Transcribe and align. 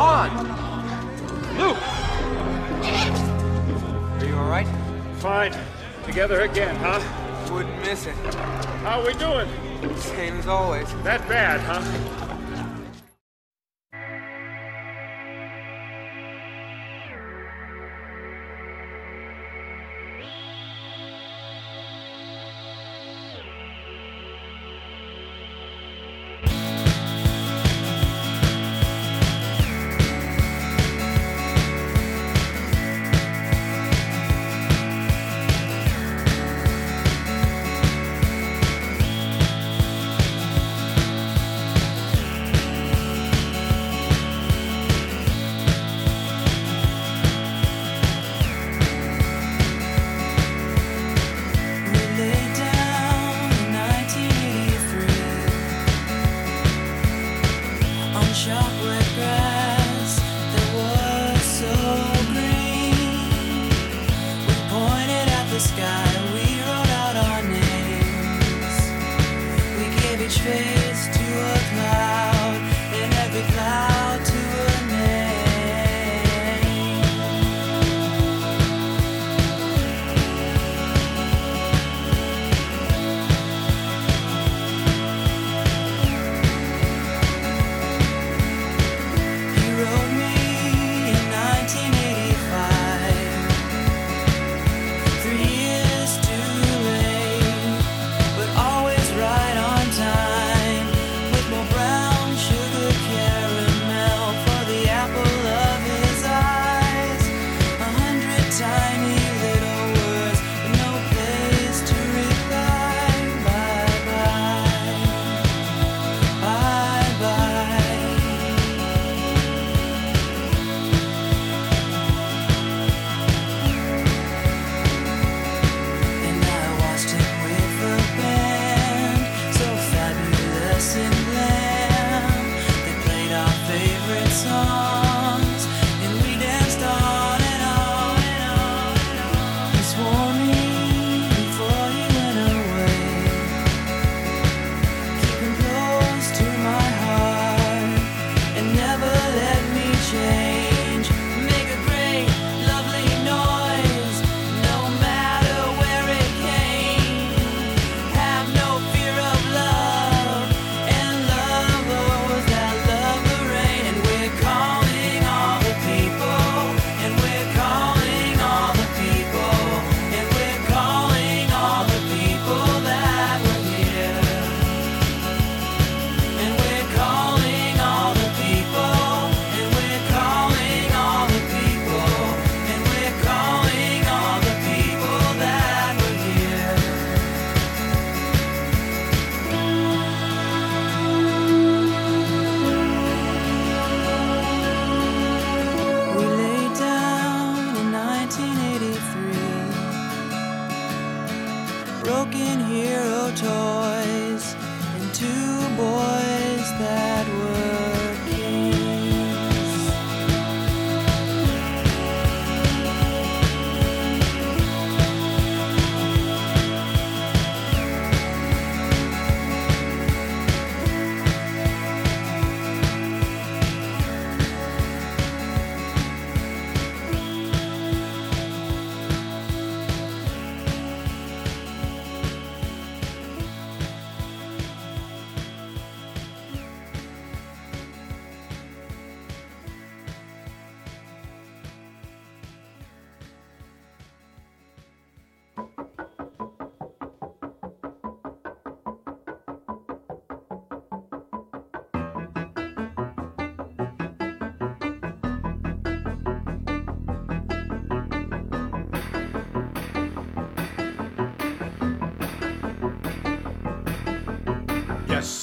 on! 0.00 0.30
Luke! 1.58 1.76
Are 4.18 4.24
you 4.24 4.34
alright? 4.34 4.66
Fine. 5.18 5.54
Together 6.06 6.40
again, 6.40 6.74
huh? 6.76 7.00
Wouldn't 7.52 7.78
miss 7.82 8.06
it. 8.06 8.14
How 8.82 9.00
are 9.00 9.06
we 9.06 9.12
doing? 9.14 9.46
Same 9.96 10.38
as 10.38 10.46
always. 10.46 10.90
That 11.02 11.28
bad, 11.28 11.60
huh? 11.60 12.29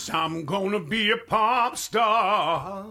Yes, 0.07 0.15
I'm 0.15 0.45
gonna 0.45 0.80
be 0.80 1.12
a 1.12 1.18
pop 1.18 1.75
star. 1.75 2.86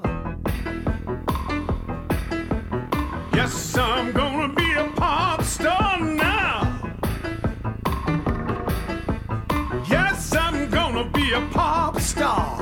Yes, 3.32 3.78
I'm 3.78 4.12
gonna 4.12 4.52
be 4.52 4.72
a 4.74 4.84
pop 4.94 5.42
star 5.42 5.98
now. 5.98 6.78
Yes, 9.88 10.36
I'm 10.36 10.68
gonna 10.68 11.08
be 11.08 11.32
a 11.32 11.40
pop 11.52 11.98
star. 12.00 12.58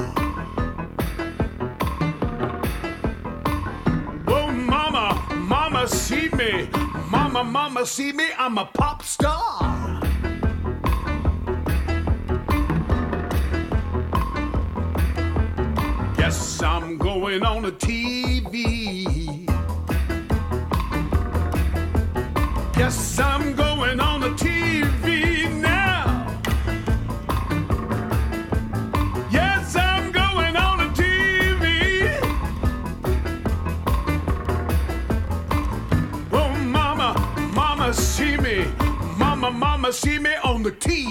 Oh, 4.28 4.52
mama, 4.52 5.20
mama, 5.34 5.88
see 5.88 6.28
me. 6.28 6.68
Mama, 7.10 7.42
mama, 7.42 7.84
see 7.84 8.12
me. 8.12 8.26
I'm 8.38 8.58
a 8.58 8.66
pop 8.66 9.02
star. 9.02 9.53
I'm 16.94 17.00
going 17.00 17.42
on 17.42 17.62
the 17.62 17.72
TV. 17.72 19.48
Yes, 22.78 23.18
I'm 23.18 23.56
going 23.56 23.98
on 23.98 24.20
the 24.20 24.28
TV 24.28 25.60
now. 25.60 26.24
Yes, 29.28 29.74
I'm 29.74 30.12
going 30.12 30.54
on 30.54 30.78
the 30.78 31.02
TV. 31.02 32.20
Oh, 36.32 36.54
mama, 36.62 37.14
mama, 37.54 37.92
see 37.92 38.36
me. 38.36 38.66
Mama, 39.18 39.50
mama, 39.50 39.92
see 39.92 40.20
me 40.20 40.36
on 40.44 40.62
the 40.62 40.70
TV. 40.70 41.03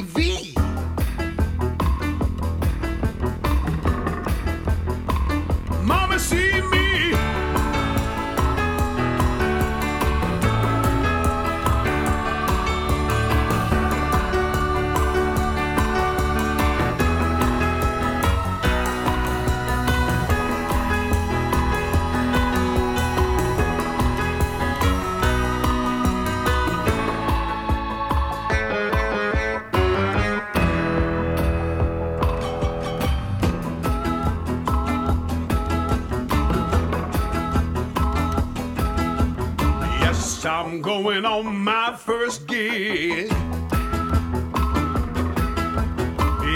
Going 41.14 41.26
on 41.26 41.56
my 41.56 41.96
first 41.96 42.48
gig. 42.48 43.30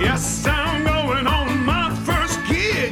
Yes, 0.01 0.47
I'm 0.47 0.83
going 0.83 1.27
on 1.27 1.63
my 1.63 1.93
first 2.03 2.39
gig. 2.47 2.91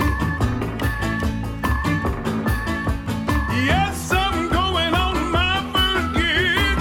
Yes, 3.66 4.12
I'm 4.12 4.50
going 4.50 4.94
on 4.94 5.32
my 5.32 5.56
first 5.74 6.14
gig. 6.14 6.78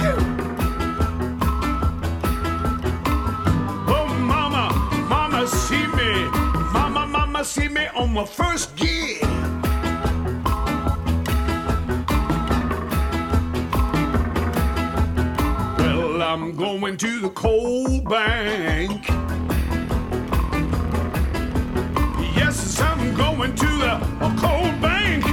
Oh, 3.87 4.07
mama, 4.19 4.69
mama, 5.09 5.47
see 5.47 5.87
me. 5.97 6.25
Mama, 6.71 7.07
mama, 7.07 7.43
see 7.43 7.69
me 7.69 7.87
on 7.95 8.13
my 8.13 8.25
first 8.25 8.74
I'm 16.35 16.53
going 16.53 16.97
to 16.97 17.19
the 17.21 17.29
coal 17.29 18.01
bank. 18.01 19.07
Yes, 22.35 22.81
I'm 22.81 23.15
going 23.15 23.55
to 23.55 23.65
the 23.65 24.35
coal 24.41 24.69
bank. 24.81 25.23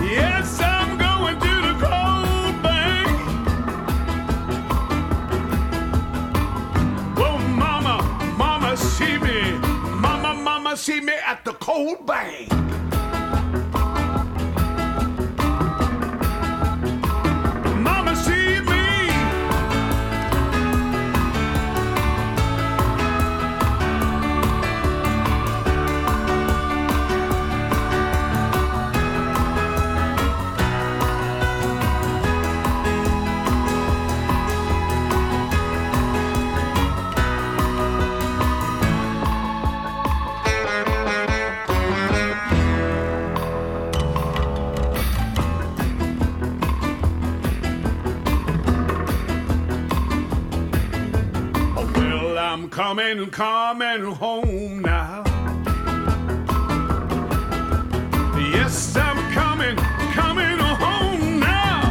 Yes, 0.00 0.60
I'm 0.60 0.98
going 0.98 1.40
to 1.40 1.54
the 1.66 1.74
coal 1.84 2.62
bank. 2.62 3.08
Oh, 7.18 7.38
mama, 7.56 8.34
mama, 8.38 8.76
see 8.76 9.18
me. 9.18 9.58
Mama, 9.98 10.32
mama, 10.34 10.76
see 10.76 11.00
me 11.00 11.14
at 11.26 11.44
the 11.44 11.54
coal 11.54 11.96
bank. 11.96 12.57
Coming, 52.88 53.30
coming 53.30 54.02
home 54.14 54.80
now. 54.80 55.22
Yes, 58.54 58.96
I'm 58.96 59.30
coming, 59.30 59.76
coming 60.14 60.58
home 60.58 61.38
now. 61.38 61.82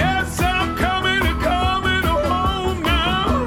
Yes, 0.00 0.40
I'm 0.40 0.76
coming, 0.76 1.22
coming 1.42 2.04
home 2.04 2.80
now. 2.82 3.46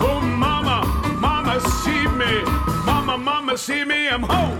Oh, 0.00 0.20
mama, 0.20 0.86
mama, 1.20 1.60
see 1.60 2.06
me. 2.20 2.42
Mama, 2.86 3.18
mama, 3.18 3.58
see 3.58 3.84
me, 3.84 4.08
I'm 4.08 4.22
home. 4.22 4.57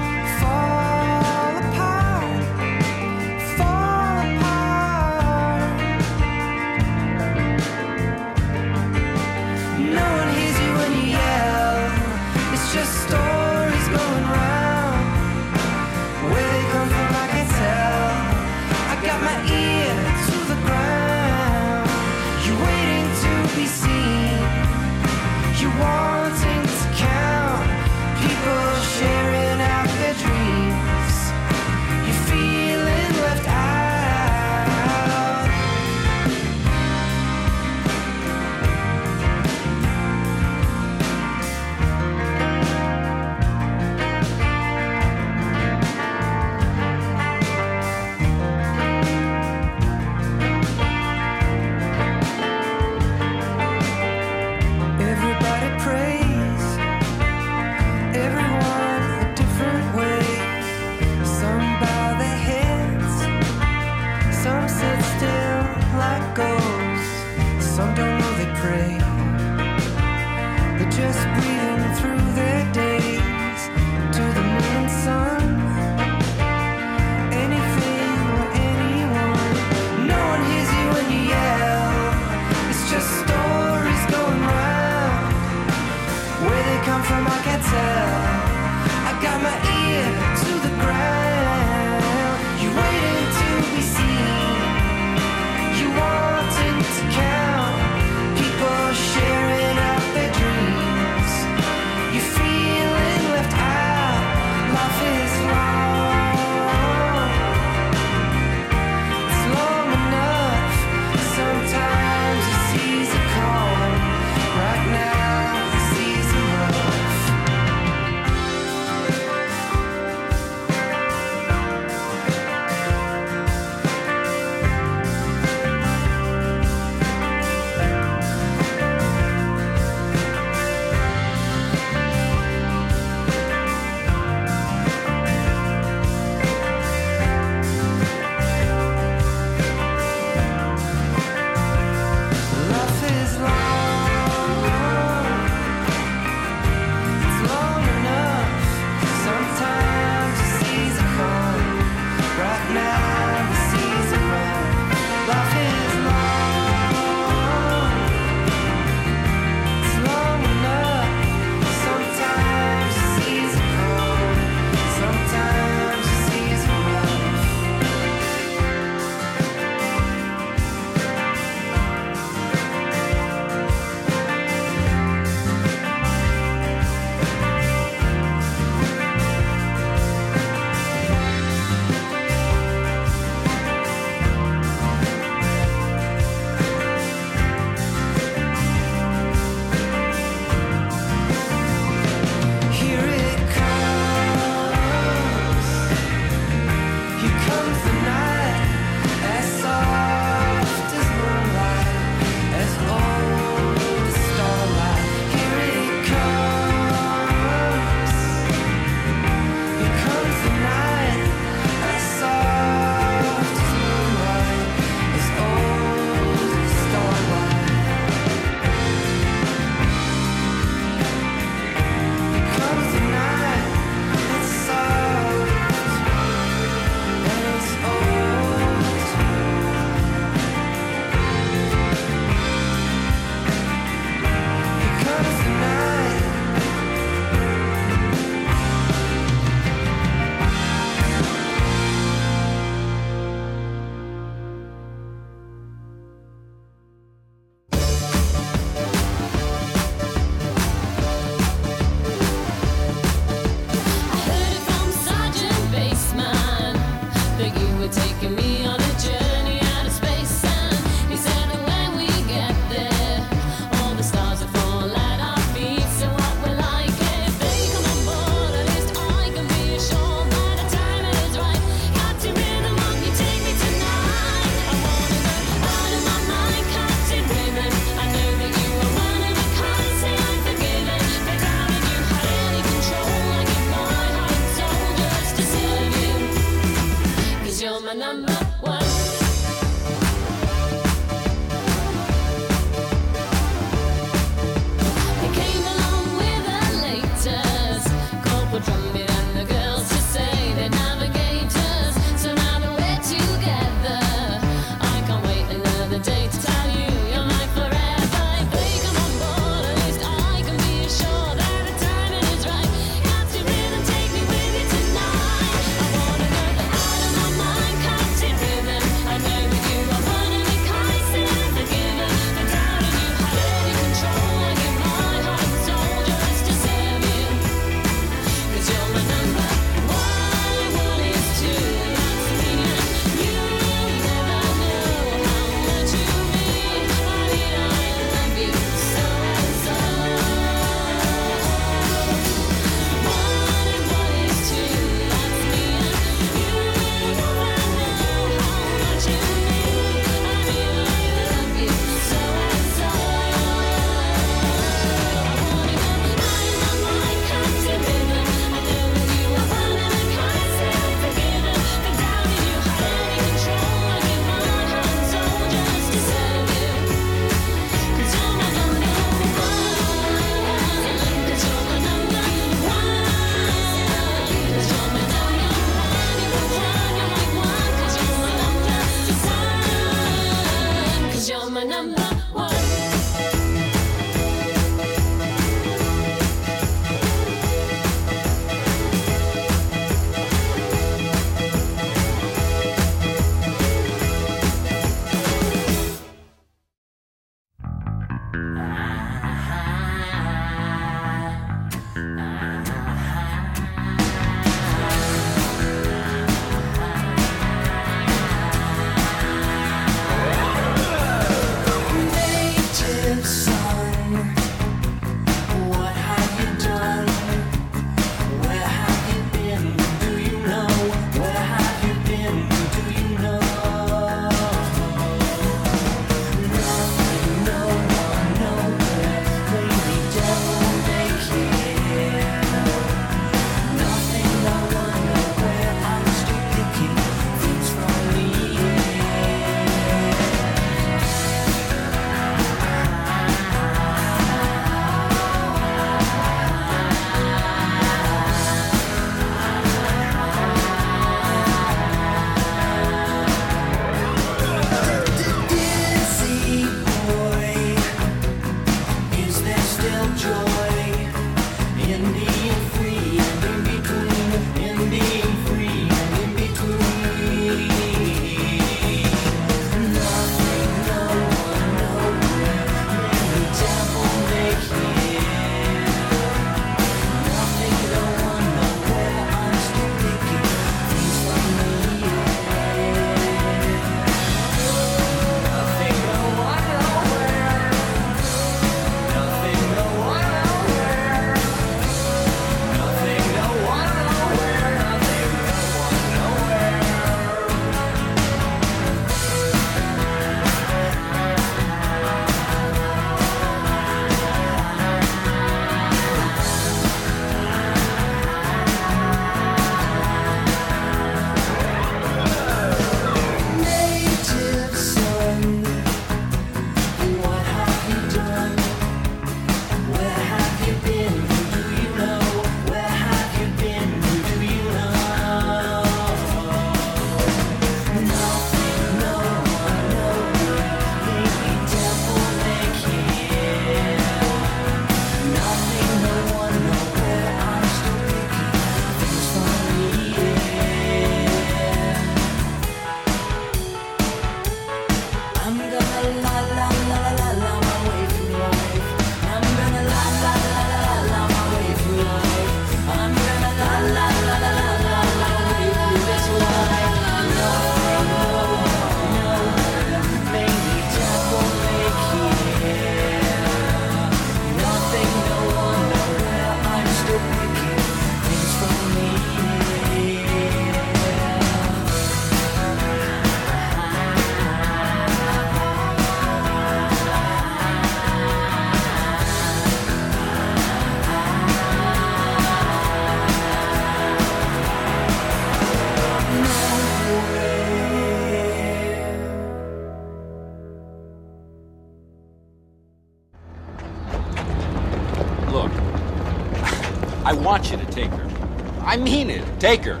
I 598.94 598.96
mean 598.96 599.28
it. 599.28 599.42
Take 599.58 599.82
her. 599.86 600.00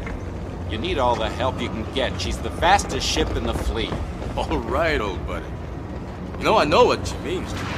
You 0.70 0.78
need 0.78 0.98
all 0.98 1.16
the 1.16 1.28
help 1.28 1.60
you 1.60 1.68
can 1.68 1.84
get. 1.94 2.20
She's 2.20 2.38
the 2.38 2.50
fastest 2.52 3.04
ship 3.04 3.28
in 3.34 3.42
the 3.42 3.52
fleet. 3.52 3.92
All 4.36 4.58
right, 4.58 5.00
old 5.00 5.26
buddy. 5.26 5.46
You 6.38 6.44
know, 6.44 6.56
I 6.56 6.64
know 6.64 6.84
what 6.84 7.04
she 7.04 7.16
means 7.16 7.52
to 7.52 7.58
me. 7.58 7.72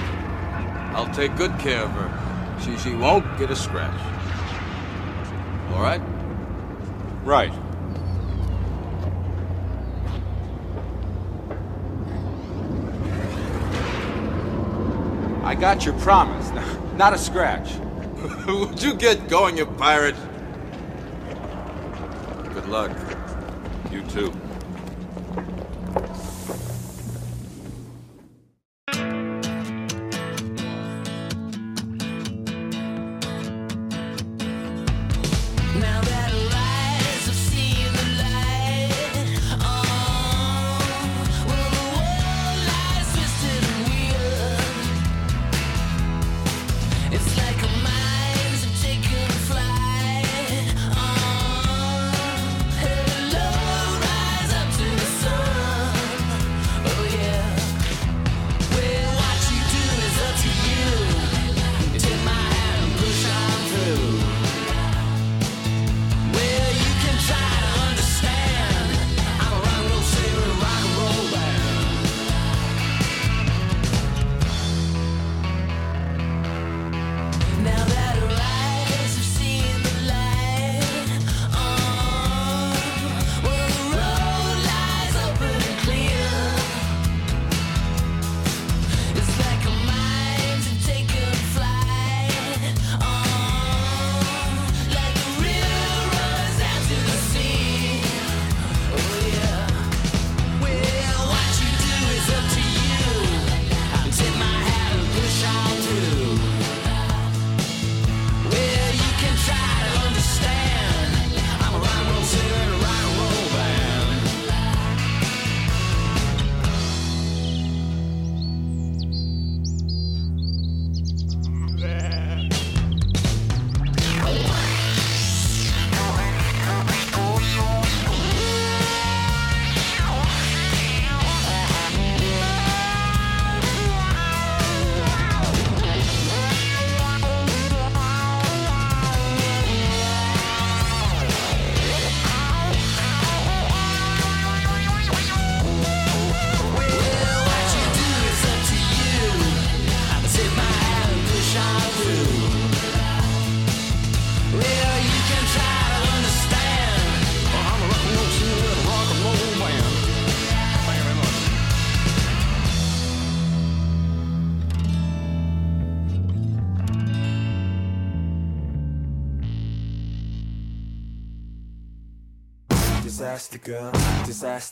I'll 0.93 1.11
take 1.15 1.35
good 1.37 1.59
care 1.59 1.85
of 1.85 1.91
her. 1.93 2.61
She, 2.63 2.77
she 2.77 2.95
won't 2.95 3.25
get 3.39 3.51
a 3.51 3.57
scratch. 3.57 3.99
All 5.73 5.81
right? 5.81 6.03
Right. 7.25 7.51
I 15.43 15.55
got 15.55 15.87
your 15.87 15.99
promise. 16.01 16.51
Not 16.99 17.15
a 17.15 17.19
scratch. 17.19 17.73
Would 18.47 18.83
you 18.83 18.93
get 18.93 19.31
going, 19.31 19.57
you 19.57 19.65
pirate? 19.65 20.15
luck. 22.69 22.91
You 23.91 24.03
too. 24.03 24.33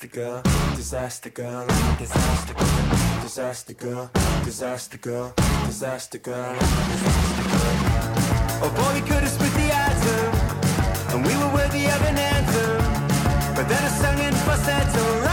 disaster 0.04 0.20
girl, 0.20 0.42
disaster 0.76 1.30
girl, 1.30 1.66
disaster 1.98 2.54
girl, 2.54 3.22
disaster 3.22 3.72
girl, 3.72 4.10
disaster 4.44 4.98
girl, 4.98 5.34
disaster 5.66 6.18
girl. 6.18 6.56
Oh 8.60 8.70
boy, 8.76 9.00
we 9.00 9.00
could 9.00 9.22
have 9.22 9.30
split 9.30 9.52
the 9.54 9.72
atom, 9.72 11.16
and 11.16 11.26
we 11.26 11.34
were 11.36 11.52
worthy 11.54 11.86
of 11.86 12.02
an 12.02 12.18
anthem, 12.18 13.54
but 13.54 13.66
then 13.66 13.82
a 13.82 13.90
sung 13.90 14.18
in 14.18 14.34
falsetto. 14.44 15.23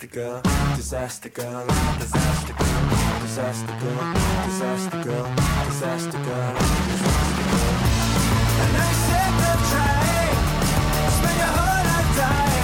disaster 0.00 0.18
girl, 0.18 0.40
disaster 0.76 1.28
girl, 1.28 1.66
disaster 1.98 2.54
girl, 2.54 3.20
disaster 3.20 3.76
girl, 3.80 4.14
disaster 4.46 5.02
girl, 5.04 5.04
disaster 5.04 5.04
girl, 5.04 5.34
disaster 5.66 6.18
girl. 6.24 6.56
And 8.62 8.76
I 8.76 8.92
said 9.04 9.32
the 9.42 9.52
train, 9.68 10.32
spend 11.16 11.36
your 11.36 11.52
whole 11.52 11.84
life 11.84 12.16
dying. 12.16 12.59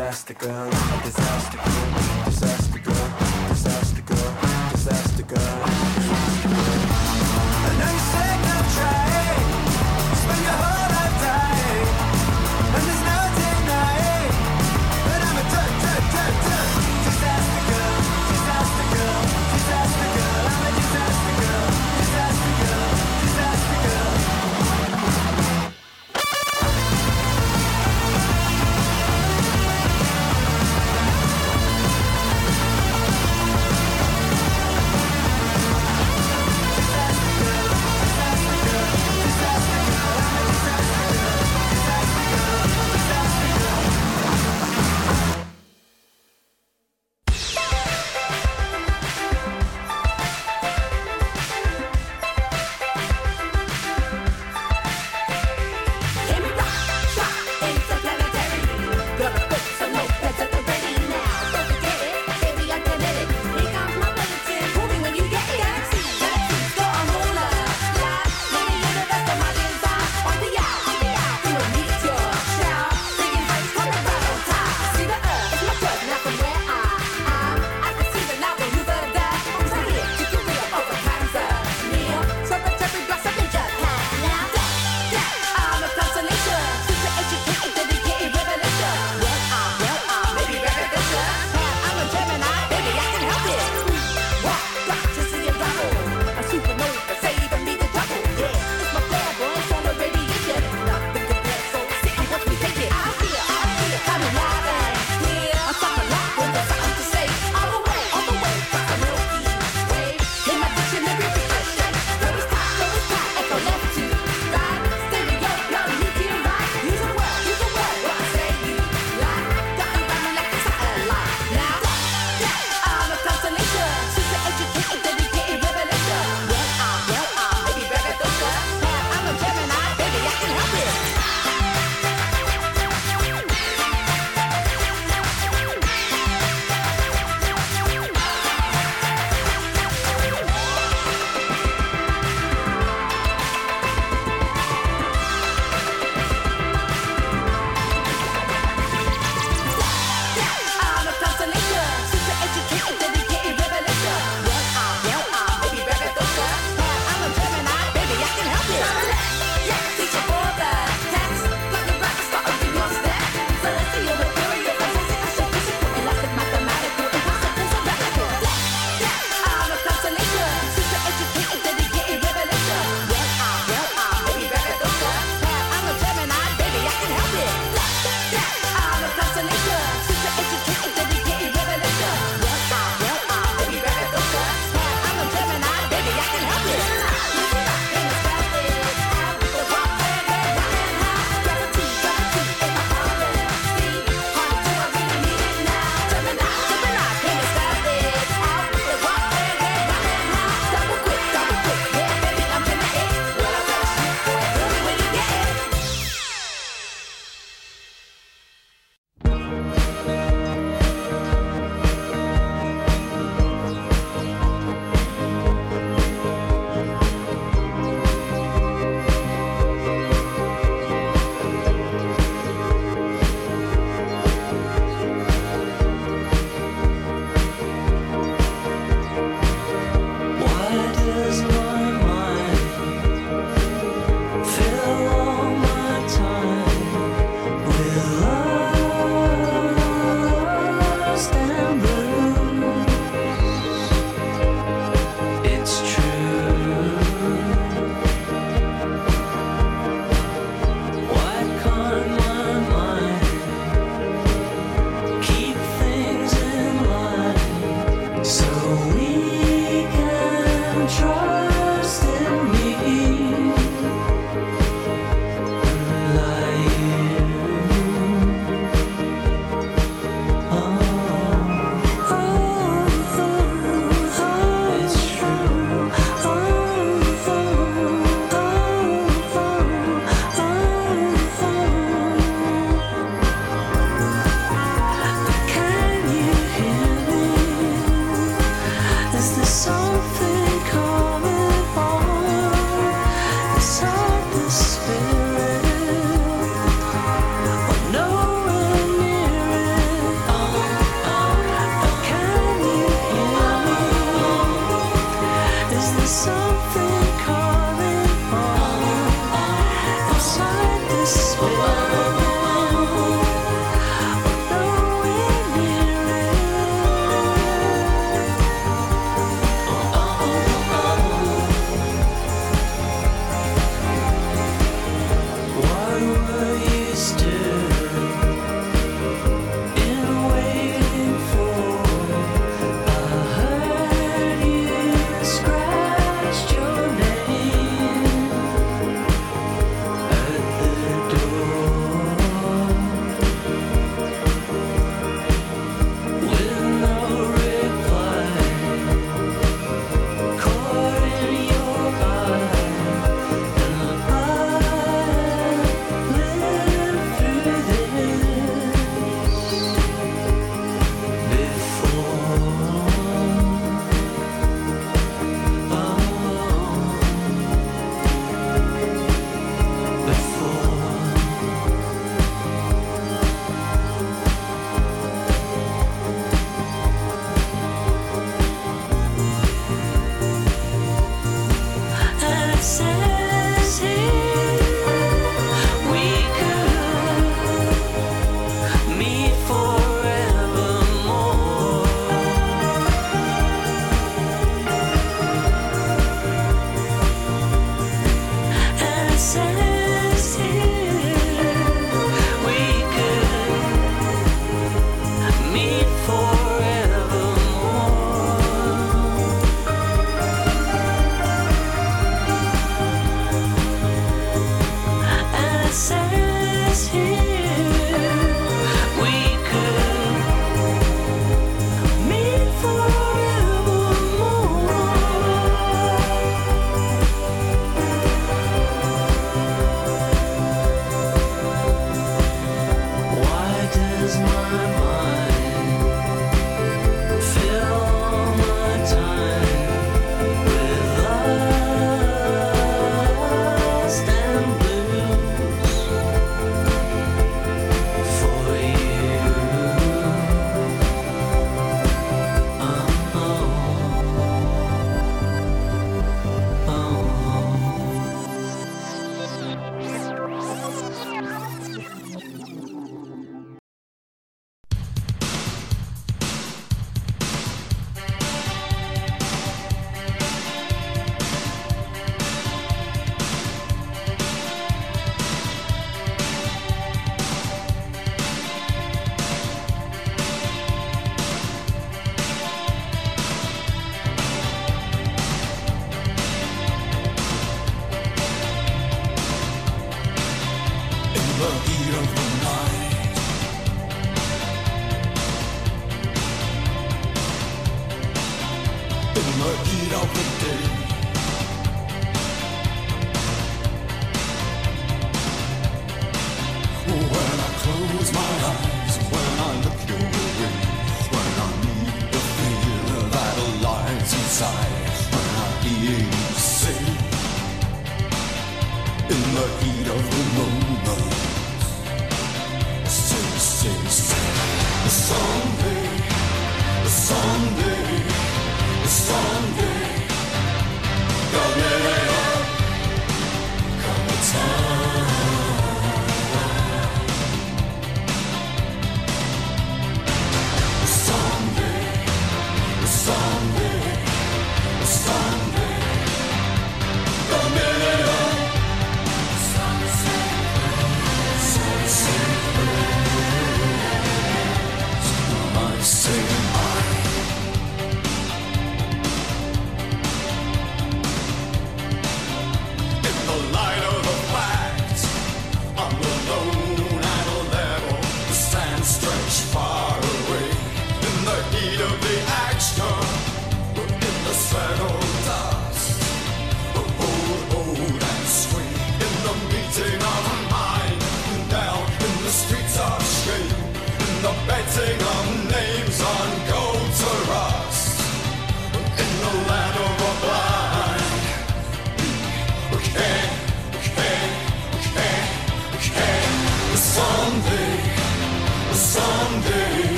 disaster 0.00 0.32
ground, 0.32 0.72
a 0.72 1.02
disaster. 1.04 2.19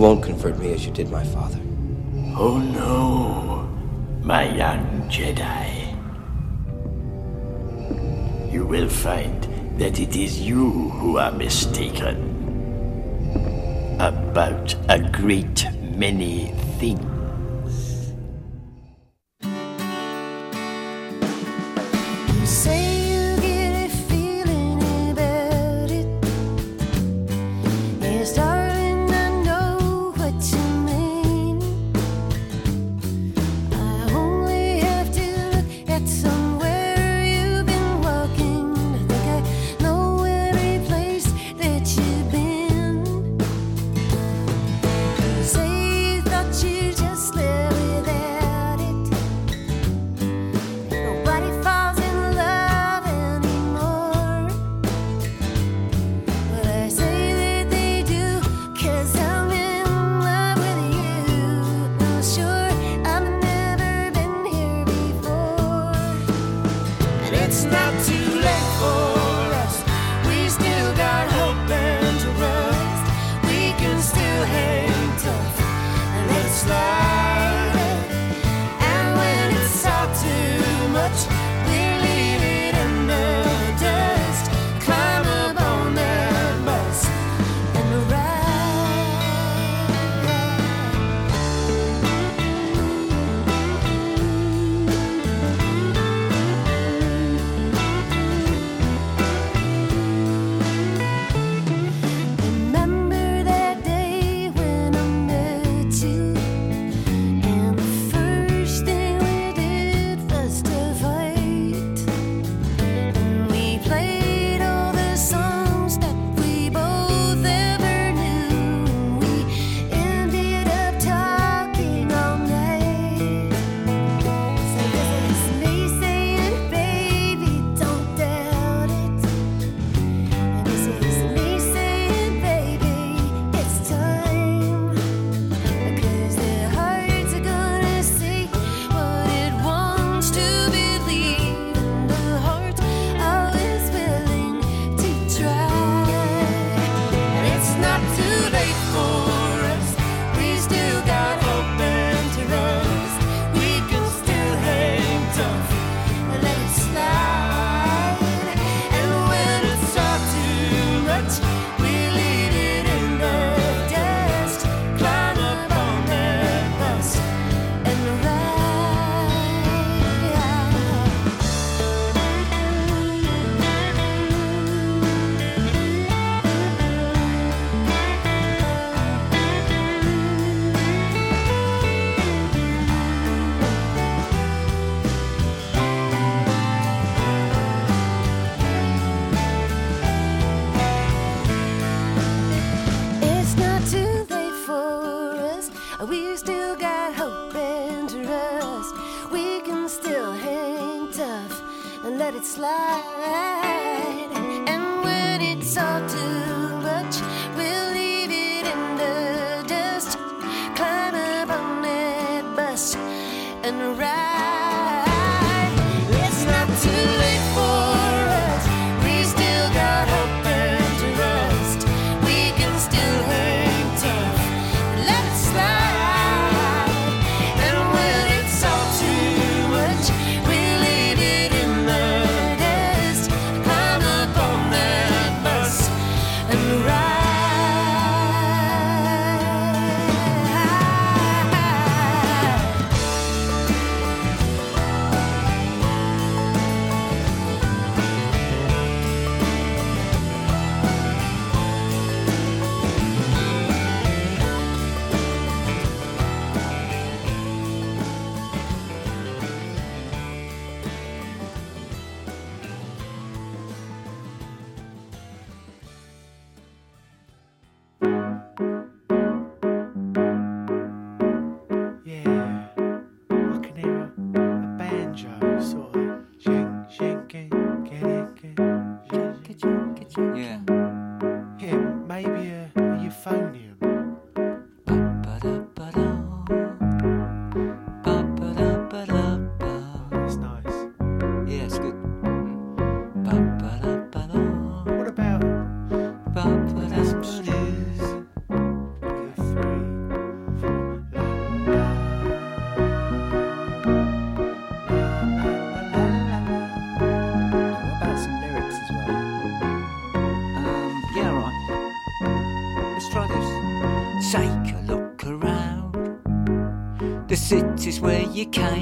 won't 0.00 0.22
convert 0.22 0.58
me 0.58 0.72
as 0.72 0.86
you 0.86 0.92
did 0.92 1.10
my 1.10 1.22
father. 1.22 1.60
Oh 2.34 2.56
no, 2.56 3.68
my 4.22 4.48
young 4.56 5.02
Jedi. 5.10 5.92
You 8.50 8.64
will 8.64 8.88
find 8.88 9.42
that 9.78 10.00
it 10.00 10.16
is 10.16 10.40
you 10.40 10.70
who 10.70 11.18
are 11.18 11.32
mistaken 11.32 12.16
about 14.00 14.74
a 14.88 14.98
great 15.12 15.66
many 15.82 16.52
things. 16.78 17.09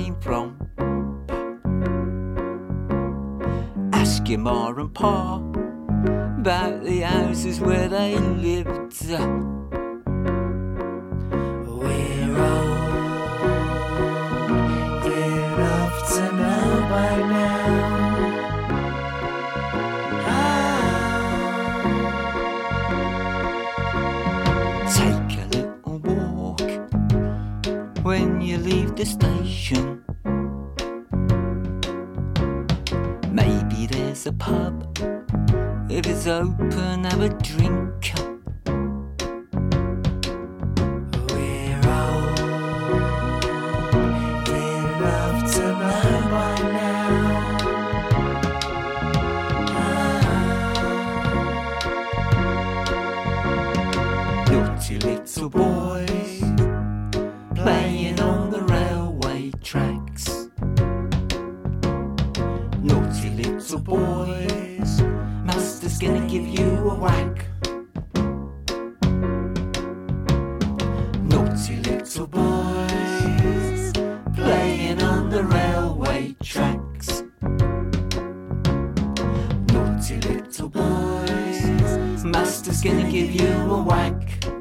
came 0.08 0.20
from. 0.20 0.56
Ask 3.92 4.28
your 4.28 4.38
ma 4.38 4.68
and 4.68 4.94
pa 4.94 5.36
about 6.40 6.82
the 6.84 7.00
houses 7.00 7.60
where 7.60 7.88
they 7.88 8.16
lived. 8.16 8.94
boys. 80.68 82.24
Master's 82.24 82.82
gonna 82.82 83.10
give 83.10 83.30
you 83.30 83.48
a 83.48 83.82
whack. 83.82 84.57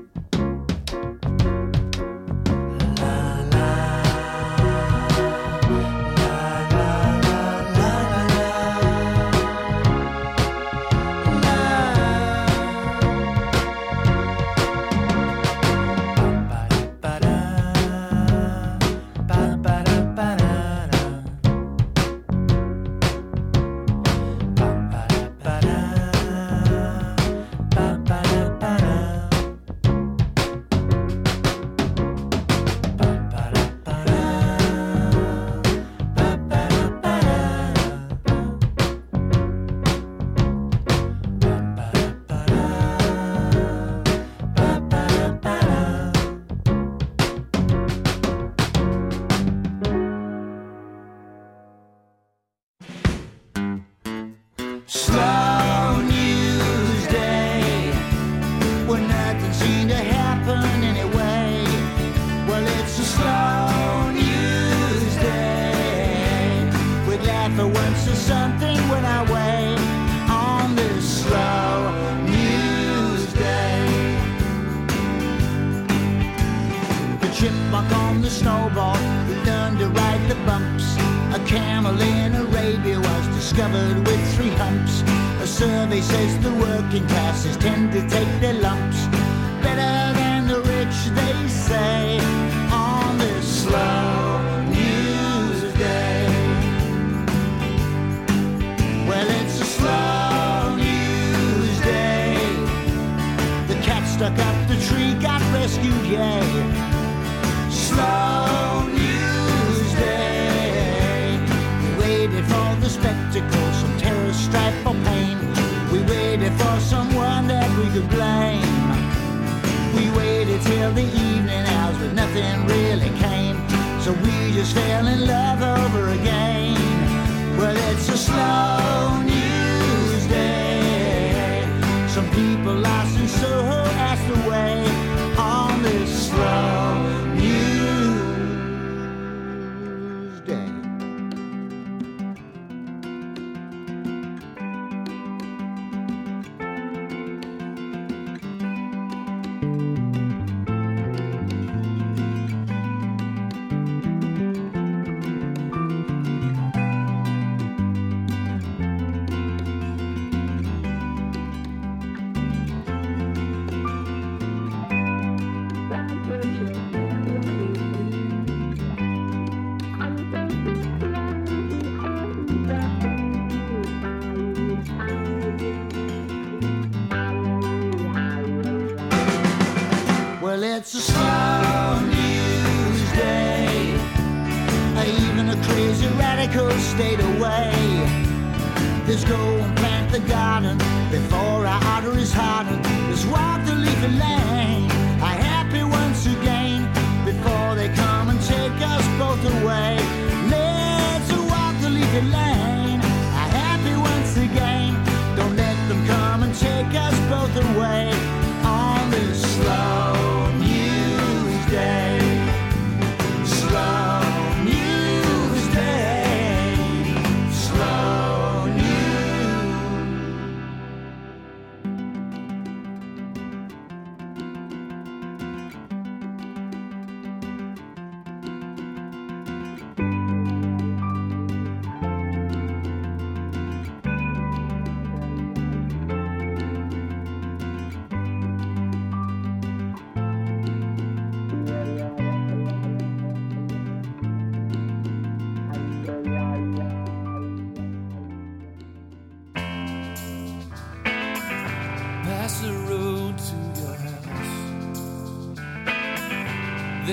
of 120.87 120.95
the 120.95 121.01
evening 121.01 121.65
hours 121.67 121.99
with 121.99 122.13
nothing 122.13 122.65
real. 122.65 122.76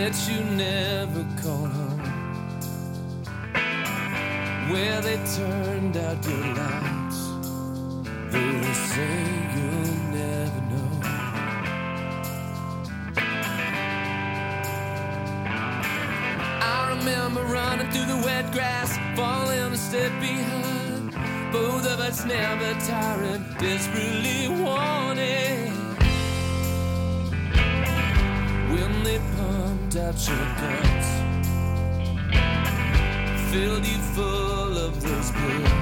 that 0.04 0.28
you 0.28 0.38
never 0.44 1.24
call 1.40 1.66
home, 1.66 2.02
where 4.70 5.00
they 5.00 5.16
turned 5.34 5.96
out 5.96 6.26
your 6.28 6.46
lights, 6.60 7.20
though 8.30 8.56
they 8.64 8.76
say 8.90 9.16
you'll 9.54 9.96
never 10.20 10.60
know. 10.72 10.92
I 16.60 16.96
remember 16.98 17.42
running 17.44 17.90
through 17.90 18.08
the 18.14 18.20
wet 18.26 18.52
grass, 18.52 18.98
falling 19.16 19.72
a 19.72 19.76
step 19.78 20.12
behind. 20.20 21.12
Both 21.50 21.86
of 21.86 21.98
us 22.00 22.26
never 22.26 22.74
tiring, 22.80 23.42
desperately 23.58 24.48
wanting. 24.62 24.93
out 30.16 31.04
filled 33.50 33.84
you 33.84 33.98
full 34.14 34.78
of 34.78 35.00
those 35.02 35.30
blood. 35.32 35.73